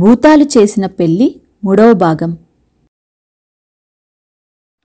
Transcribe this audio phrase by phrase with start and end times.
[0.00, 2.38] భూతాలు చేసిన పెళ్ళి మూడవ భాగం.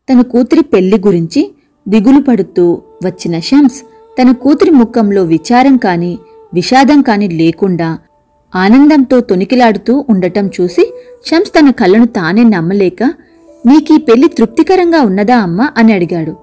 [0.09, 1.55] తన కూతురి పెళ్ళి గురించి
[1.88, 3.84] దిగులు పడుతూ వచ్చిన షమ్స్
[4.21, 6.17] తన కూతురి ముఖంలో విచారం కాని
[6.54, 7.99] విషాదం కాని లేకుండా
[8.55, 10.93] ఆనందంతో తొనికిలాడుతూ ఉండటం చూసి
[11.25, 13.04] షమ్స్ తన కళ్ళను తానే నమ్మలేక
[13.66, 15.73] నీకీ పెళ్ళి తృప్తికరంగా ఉన్నదా అమ్మా?
[15.77, 16.38] అని అడిగాడు.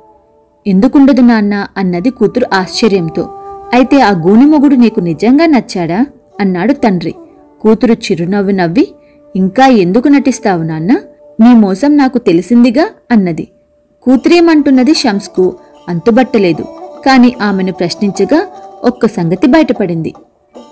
[0.67, 3.23] ఎందుకుండదు నాన్న అన్నది కూతురు ఆశ్చర్యంతో.
[3.75, 6.07] అయితే ఆ గూనిమొగుడు నీకు నిజంగా నచ్చాడా?
[6.41, 7.15] అన్నాడు తండ్రి.
[7.63, 8.89] కూతురు చిరునవ్వు నవ్వి
[9.37, 10.93] ఇంకా ఎందుకు నటిస్తావు నాన్న?
[11.41, 13.49] నీ మోసం నాకు తెలిసిందిగా అన్నది.
[14.03, 15.55] కూతురేమంటున్నది షమ్స్కు
[15.89, 16.63] అంతుబట్టలేదు.
[17.07, 18.47] కాని ఆమెను ప్రశ్నించగా
[18.85, 20.15] ఒక్క సంగతి బయటపడింది.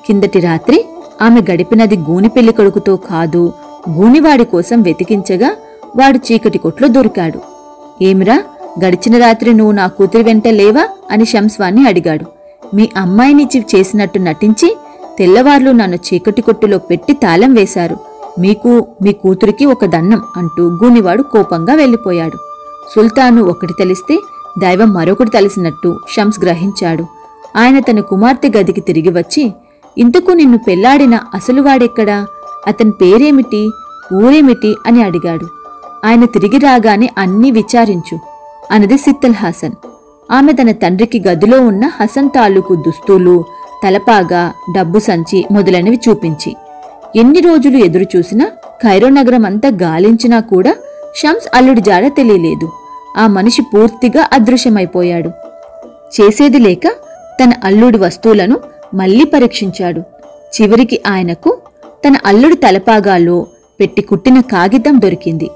[0.06, 0.84] కిందటి రాత్రి
[1.22, 3.52] ఆమె గడిపినది గూని పెళ్ళి కొడుకుతో కాదు
[3.90, 5.56] గూనివాడి కోసం వెతికించగా
[5.96, 7.40] వాడు చీకటి కొట్లో దొరికాడు.
[8.04, 8.42] ఏమిరా
[8.84, 10.88] గడిచిన రాత్రి నువ్వు నా కూతురి వెంట లేవా?
[11.10, 12.24] అని శంస్వాన్ని అడిగాడు.
[12.76, 14.76] మీ అమ్మాయినిచ్చి చేసినట్టు నటించి
[15.20, 17.96] తెల్లవార్లు నన్ను చీకటి కొట్టులో పెట్టి తాళం వేశారు.
[18.38, 22.38] మీకు మీ కూతురికి ఒక దన్నం అంటూ గూనివాడు కోపంగా వెళ్ళిపోయాడు.
[22.94, 24.18] సుల్తాను ఒకటి తెలిస్తే
[24.58, 27.06] దైవం మరొకటి తెలిసినట్టు షమ్స్ గ్రహించాడు.
[27.56, 29.52] ఆయన తన కుమార్తె గదికి తిరిగి వచ్చి
[29.98, 32.26] ఇంతకు నిన్ను పెళ్ళాడిన అసలువాడెక్కడా
[32.66, 33.70] అతని పేరేమిటి?
[34.14, 34.76] ఊరేమిటి?
[34.86, 35.46] అని అడిగాడు.
[36.04, 38.18] ఆయన తిరిగి రాగానే అన్నీ విచారించు
[38.70, 39.72] అన్నది సిత్తల్ హాసన్.
[40.32, 43.44] ఆమె తన తండ్రికి గదిలో ఉన్న హసన్ తాలూకు దుస్తులు
[43.84, 46.56] తలపాగా డబ్బు సంచి మొదలైనవి చూపించి.
[47.16, 48.46] ఎన్ని రోజులు ఎదురు చూసినా
[48.82, 50.76] ఖైరో నగరం అంతా గాలించినా కూడా
[51.16, 52.72] షమ్స్ అల్లుడి జాడ తెలియలేదు.
[53.16, 55.28] ఆ మనిషి పూర్తిగా అదృశ్యమైపోయాడు.
[56.20, 56.86] చేసేది లేక
[57.42, 58.60] తన అల్లుడి వస్తువులను
[58.94, 60.00] మళ్ళీ పరీక్షించాడు.
[60.56, 61.58] చివరికి ఆయనకు
[62.08, 63.46] తన అల్లుడి తలపాగాలో
[63.80, 65.50] పెట్టి కుట్టిన కాగితం దొరికింది.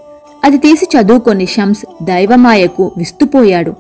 [0.45, 3.71] అది తీసి చదువుకొని షమ్స్ దైవమాయకు విస్తుపోయాడు.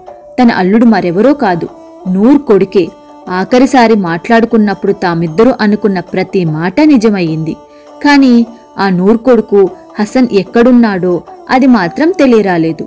[0.42, 1.68] తన అల్లుడు మరెవరో కాదు
[2.08, 2.88] నూర్ కొడుకే
[3.28, 7.56] ఆఖరిసారి మాట్లాడుకున్నప్పుడు తామిద్దరూ అనుకున్న ప్రతి మాట నిజమయ్యింది.
[8.04, 8.46] కాని
[8.78, 12.86] ఆ నూర్ కొడుకు హసన్ ఎక్కడున్నాడో అది మాత్రం తెలియరాలేదు.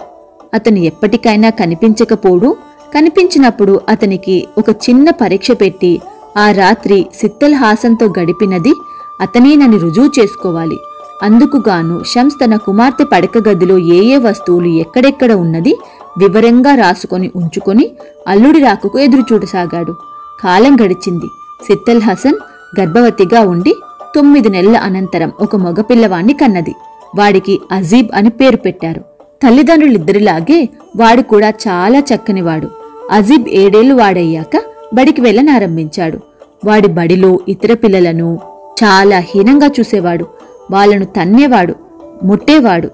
[0.53, 2.55] అతను ఎప్పటికైనా కనిపించకపోడు.
[2.95, 6.01] కనిపించినప్పుడు అతనికి ఒక చిన్న పరీక్ష పెట్టి
[6.37, 8.73] ఆ రాత్రి సిత్తల్ హాసన్తో గడిపినది
[9.21, 10.77] అతనేనని రుజువు చేసుకోవాలి.
[11.23, 15.77] అందుకుగాను షమ్స్ తన కుమార్తె పడక గదిలో ఏ ఏ వస్తువులు ఎక్కడెక్కడ ఉన్నది
[16.17, 17.91] వివరంగా రాసుకొని ఉంచుకొని
[18.27, 19.95] అల్లుడి రాకకు ఎదురుచూడసాగాడు.
[20.43, 21.25] కాలం గడిచింది.
[21.67, 22.33] సిత్తల్ హసన్
[22.79, 23.75] గర్భవతిగా ఉండి
[24.15, 26.75] తొమ్మిది నెలల అనంతరం ఒక మగపిల్లవాణ్ణి కన్నది.
[27.17, 28.99] వాడికి అజీబ్ అని పేరు పెట్టారు.
[29.43, 32.67] తల్లిదండ్రులిద్దరిలాగే వాడు కూడా చాలా చక్కనివాడు
[33.11, 34.61] అజీబ్ ఏడేళ్ళు వాడయ్యాక
[34.93, 36.19] బడికి వెళ్ళనారంభించాడు.
[36.65, 38.39] వాడి బడిలో ఇతర పిల్లలను
[38.83, 40.25] చాలా హీనంగా చూసేవాడు.
[40.71, 41.75] వాళ్ళను తన్నేవాడు
[42.23, 42.89] ముట్టేవాడు.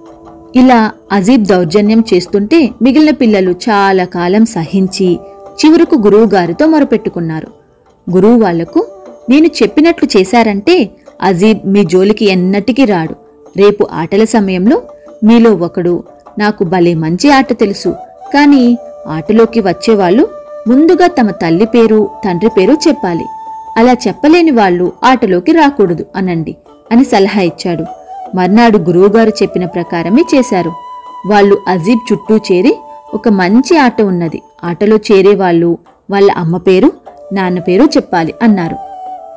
[0.56, 5.20] ఇలా అజీబ్ దౌర్జన్యం చేస్తుంటే మిగిలిన పిల్లలు చాలా కాలం సహించి
[5.60, 7.48] చివరకు గురువుగారితో మొరపెట్టుకున్నారు.
[8.12, 8.88] గురువు వాళ్ళకు
[9.30, 10.90] నేను చెప్పినట్లు చేశారంటే
[11.22, 13.16] అజీబ్ మీ జోలికి ఎన్నటికీ రాడు.
[13.58, 14.82] రేపు ఆటల సమయంలో
[15.24, 16.04] మీలో ఒకడు
[16.40, 17.90] నాకు భలే మంచి ఆట తెలుసు.
[18.34, 18.78] కానీ
[19.08, 20.30] ఆటలోకి వచ్చేవాళ్ళు
[20.68, 23.26] ముందుగా తమ తల్లి పేరు తండ్రి పేరు చెప్పాలి.
[23.78, 26.56] అలా చెప్పలేని వాళ్ళు ఆటలోకి రాకూడదు అనండి
[26.92, 27.86] అని సలహా ఇచ్చాడు.
[28.36, 30.72] మర్నాడు గురువుగారు చెప్పిన ప్రకారమే చేశారు.
[31.28, 32.76] వాళ్ళు అజీబ్ చుట్టూ చేరి
[33.14, 34.42] ఒక మంచి ఆట ఉన్నది.
[34.64, 35.78] ఆటలో చేరేవాళ్ళు
[36.12, 36.94] వాళ్ళ అమ్మ పేరు
[37.34, 38.76] నాన్న పేరు చెప్పాలి అన్నారు.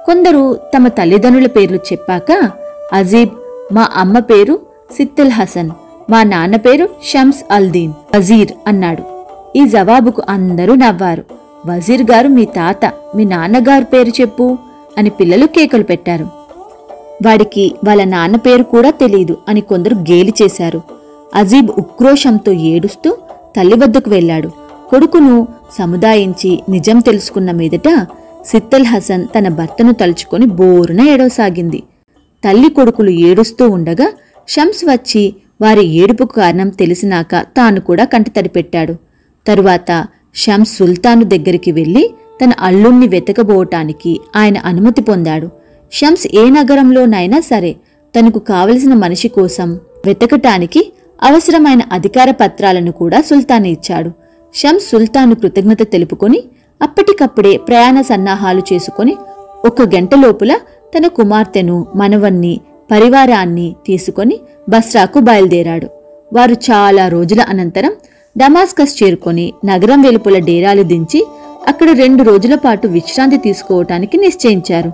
[0.06, 2.50] కొందరు తమ తల్లిదండ్రుల పేర్లు చెప్పాక
[2.92, 3.31] అజీబ్
[3.72, 4.60] మా అమ్మ పేరు
[4.97, 5.70] సిత్తుల్ హసన్
[6.10, 9.03] మా నాన్న పేరు షమ్స్ అల్దీన్ వజీర్ అన్నాడు.
[9.56, 11.25] ఈ జవాబుకు అందరూ నవ్వారు.
[11.66, 14.58] వజీర్ గారు మీ తాత మీ నాన్నగారు పేరు చెప్పు
[14.98, 16.25] అని పిల్లలు కేకలు పెట్టారు.
[17.26, 20.82] వాడికి వాళ్ళ నాన్న పేరు కూడా తెలియదు అని కొందరు గేలి చేశారు.
[21.34, 23.16] అజీబ్ ఉక్రోషంతో ఏడుస్తూ
[23.56, 24.49] తల్లి వద్దకు వెళ్ళాడు.
[24.91, 27.89] కొడుకును సముదాయించి నిజం తెలుసుకున్న మీదట
[28.47, 31.83] సిత్తల్ హసన్ తన భర్తను తలుచుకొని బోరున ఏడవసాగింది.
[32.44, 34.09] తల్లి కొడుకులు ఏడుస్తూ ఉండగా
[34.49, 38.94] షమ్స్ వచ్చి వారి ఏడుపుకు కారణం తెలిసినాక తాను కూడా కంటతడి పెట్టాడు
[39.47, 39.91] తరువాత
[40.34, 42.11] షమ్స్ సుల్తాను దగ్గరికి వెళ్ళి
[42.44, 45.49] తన అల్లుణ్ణి వెతకబోవటానికి ఆయన అనుమతి పొందాడు.
[45.93, 47.73] షమ్స్ ఏ నగరంలోనైనా సరే
[48.14, 54.10] తనకు కావలసిన మనిషి కోసం వెతకటానికి అవసరమైన అధికార పత్రాలను కూడా సుల్తాన్ ఇచ్చాడు.
[54.54, 56.42] షమ్స్ సుల్తాను కృతజ్ఞత తెలుపుకొని
[56.82, 59.16] అప్పటికప్పుడే ప్రయాణ సన్నాహాలు చేసుకొని
[59.66, 60.56] ఒక గంట లోపల
[60.96, 62.60] తన కుమార్తెను మనవన్ని
[62.90, 65.86] పరివారాన్ని తీసుకొని బస్రాకు బయలుదేరాడు.
[66.32, 67.92] వారు చాలా రోజుల అనంతరం
[68.38, 71.26] డమాస్కస్ చేరుకొని నగరం వెలుపల డేరాలు దించి
[71.68, 74.92] అక్కడ రెండు రోజుల పాటు విశ్రాంతి తీసుకోవటానికి నిశ్చయించారు.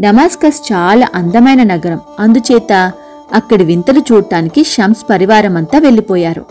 [0.00, 2.00] డమాస్కస్ చాలా అందమైన నగరం.
[2.20, 2.92] అందుచేత
[3.32, 6.44] అక్కడి వింతలు చూడటానికి షమ్స్ పరివారమంతా వెళ్ళిపోయారు.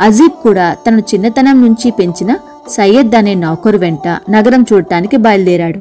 [0.00, 2.36] అజీబ్ కూడా తన చిన్నతనం నుంచి పెంచిన
[2.68, 5.80] సయ్యద్ అనే నౌకరు వెంట నగరం చూడటానికి బయలుదేరాడు.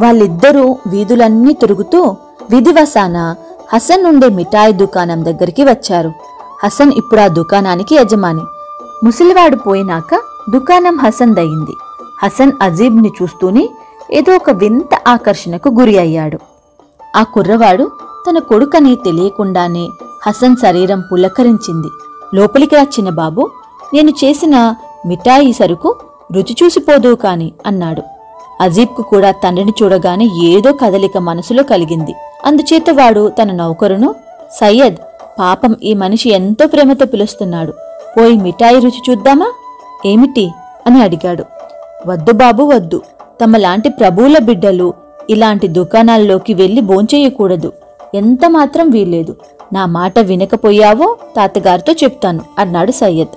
[0.00, 2.16] వాళ్ళిద్దరూ వీధులన్నీ తిరుగుతూ
[2.50, 3.34] విధివసాన
[3.74, 6.12] హసన్ ఉండే మిఠాయి దుకాణం దగ్గరికి వచ్చారు.
[6.64, 8.40] హసన్ ఇప్పుడు ఆ దుకాణానికి యజమాని.
[9.04, 10.20] ముసలివాడు పోయినాక
[10.50, 11.72] దుకాణం హసన్ దయింది
[12.22, 13.68] హసన్ అజీబ్ని చూస్తూనే
[14.10, 16.38] ఏదో ఒక వింత ఆకర్షణకు గురి అయ్యాడు.
[17.16, 17.90] ఆ కుర్రవాడు
[18.30, 19.88] తన కొడుకని తెలియకుండానే
[20.26, 21.88] హసన్ శరీరం పులకరించింది.
[22.34, 23.50] లోపలికి వచ్చిన బాబు
[23.94, 24.74] నేను చేసిన
[25.06, 25.96] మిఠాయి సరుకు
[26.32, 28.02] రుచి చూసిపోదు కాని అన్నాడు.
[28.60, 32.14] అజీబ్కు కూడా తండ్రిని చూడగానే ఏదో కదలిక మనసులో కలిగింది.
[32.46, 34.14] అందుచేత వాడు తన నౌకరును
[34.52, 34.96] సయ్యద్
[35.40, 37.72] పాపం ఈ మనిషి ఎంతో ప్రేమతో పిలుస్తున్నాడు.
[38.18, 39.52] పోయి మిఠాయి రుచి చూద్దామా?
[40.06, 40.52] ఏమిటి?
[40.86, 41.44] అని అడిగాడు.
[42.06, 43.02] వద్దు బాబు వద్దు.
[43.44, 44.94] తమలాంటి ప్రభువుల బిడ్డలు
[45.30, 47.72] ఇలాంటి దుకాణాల్లోకి వెళ్ళి భోంచేయకూడదు.
[48.14, 49.36] ఎంత మాత్రం వీల్లేదు.
[49.72, 53.36] నా మాట వినకపోయావో తాతగారితో చెప్తాను అన్నాడు సయ్యద్.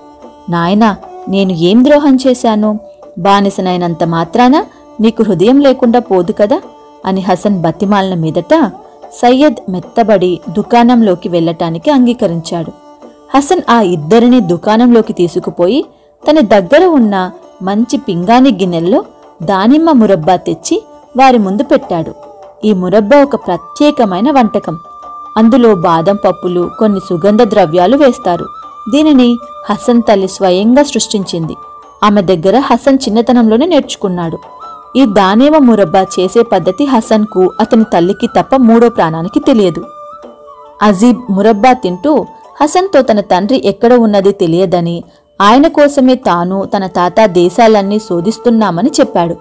[0.51, 0.95] నాయనా
[1.29, 2.79] నేను ఏం ద్రోహం చేశాను?
[3.17, 4.65] బానిసనైనంత మాత్రాన
[5.01, 6.61] నీకు హృదయం లేకుండా పోదు కదా?
[7.05, 8.71] అని హసన్ బతిమాలిన మీదట
[9.13, 12.71] సయ్యద్ మెత్తబడి దుకాణంలోకి వెళ్ళటానికి అంగీకరించాడు.
[13.35, 15.85] హసన్ ఆ ఇద్దరిని దుకాణంలోకి తీసుకుపోయి
[16.29, 17.31] తన దగ్గర ఉన్న
[17.61, 19.05] మంచి పింగాణి గిన్నెల్లో
[19.43, 20.83] దానిమ్మ మురబ్బా తెచ్చి
[21.17, 22.26] వారి ముందు పెట్టాడు.
[22.65, 24.79] ఈ మురబ్బా ఒక ప్రత్యేకమైన వంటకం.
[25.37, 28.45] అందులో బాదం పప్పులు కొన్ని సుగంధ ద్రవ్యాలు వేస్తారు.
[28.89, 29.37] దీనిని
[29.69, 31.55] హసన్ తల్లి స్వయంగా సృష్టించింది.
[32.03, 34.37] ఆమె దగ్గర హసన్ చిన్నతనంలోనే నేర్చుకున్నాడు.
[34.95, 39.85] ఈ దానిమ్మ మురబ్బా చేసే పద్ధతి హసన్కు అతని తల్లికి తప్ప మూడో ప్రాణానికి తెలియదు.
[40.81, 42.25] అజీబ్ మురబ్బా తింటూ
[42.61, 45.03] హసన్తో తన తండ్రి ఎక్కడ ఉన్నది తెలియదని
[45.41, 49.35] ఆయన కోసమే తాను తన తాత దేశాలన్నీ శోధిస్తున్నామని చెప్పాడు.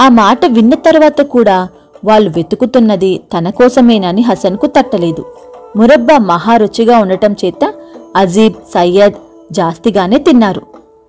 [0.00, 1.68] ఆ మాట విన్న తర్వాత కూడా
[2.04, 5.24] వాళ్ళు వెతుకుతున్నది తన కోసమేనని హసన్కు తట్టలేదు.
[5.76, 7.74] మురబ్బా మహా రుచిగా ఉండటం చేత
[8.16, 9.12] అజీబ్ సయ్యద్
[9.52, 10.62] జాస్తిగానే తిన్నారు.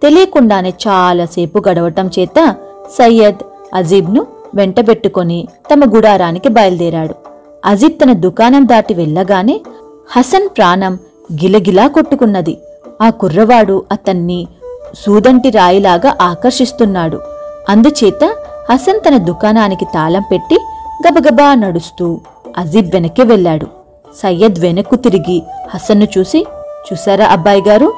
[0.04, 2.56] తెలియకుండానే చాలాసేపు గడవటం చేత
[2.92, 3.40] సయ్యద్
[3.74, 7.16] అజీబ్ను వెంటబెట్టుకొని తమ గుడారానికి బయలుదేరాడు.
[7.66, 9.62] అజీబ్ తన దుకాణం దాటి వెళ్ళగానే
[10.12, 11.00] హసన్ ప్రాణం
[11.34, 12.58] గిలగిలా కొట్టుకున్నది.
[13.02, 14.48] ఆ కుర్రవాడు అతన్ని
[15.06, 17.20] సూదంటి రాయిలాగా ఆకర్షిస్తున్నాడు.
[17.70, 18.36] అందుచేత
[18.72, 20.60] హసన్ తన దుకాణానికి తాళం పెట్టి
[21.08, 22.20] గబగబా నడుస్తూ
[22.58, 23.68] అజీబ్ వెనక్కి వెళ్ళాడు.
[24.16, 25.44] సయ్యద్ వెనక్కు తిరిగి
[25.74, 26.46] హసన్ను చూసి
[26.88, 27.94] చూసారా అబ్బాయి గారు?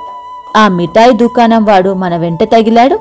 [0.57, 2.99] ఆ మిఠాయి దుకాణం వాడు మన వెంట తగిలాడు.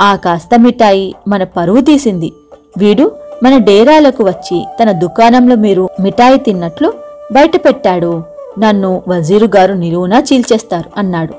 [0.00, 2.32] ఆ కాస్త మిఠాయి మన పరువు తీసింది.
[2.78, 3.12] వీడు
[3.42, 6.92] మన డేరాలకు వచ్చి తన దుకాణంలో మీరు మిఠాయి తిన్నట్లు
[7.32, 8.22] బయట పెట్టాడు
[8.58, 11.34] నన్ను వజీరు గారు నిలువునా చీల్చేస్తారు అన్నాడు.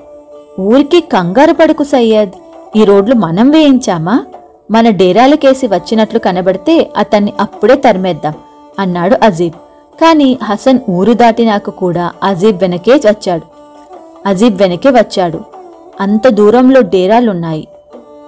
[0.61, 2.31] ఊరికి కంగారు పడుకు సయ్యద్.
[2.75, 4.25] ఈ రోడ్లు మనం వేయించామా?
[4.71, 8.33] మన డేరాలకేసి వచ్చినట్లు కనబడితే అతన్ని అప్పుడే తరిమేద్దాం
[8.79, 9.53] అన్నాడు అజీబ్.
[10.01, 13.41] కాని హసన్ ఊరు దాటినాక కూడా అజీబ్ వెనకే వచ్చాడు.
[14.25, 15.39] అజీబ్ వెనకే వచ్చాడు.
[16.01, 17.67] అంత దూరంలో డేరాలున్నాయి.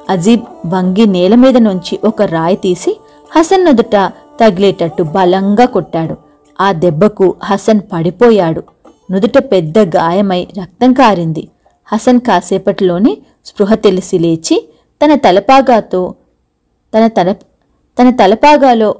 [0.10, 3.00] అజీబ్ వంగి నేల మీద నుంచి ఒక రాయి తీసి
[3.36, 3.96] హసన్ నుదుట
[4.42, 6.16] తగిలేటట్టు బలంగా కొట్టాడు.
[6.62, 8.64] ఆ దెబ్బకు హసన్ పడిపోయాడు.
[9.12, 11.48] నుదుట పెద్ద గాయమై రక్తం కారింది.
[11.86, 14.70] హసన్ కాసేపటిలోనే స్పృహ తెలిసి లేచి
[15.06, 16.16] తన తలపాగాతో
[16.94, 17.32] తన తల
[17.98, 18.96] తన తలపాగాలో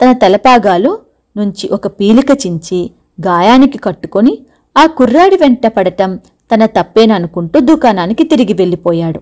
[0.00, 0.98] తన తలపాగాలో
[1.36, 2.90] నుంచి ఒక పీలిక చించి
[3.20, 4.38] గాయానికి కట్టుకొని
[4.76, 6.16] ఆ కుర్రాడి వెంట పడటం
[6.54, 9.20] తన తప్పేననుకుంటూ దుకాణానికి తిరిగి వెళ్ళిపోయాడు.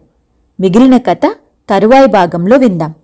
[0.60, 1.26] మిగిలిన కథ
[1.68, 2.94] తరువాయి భాగంలో విందాం.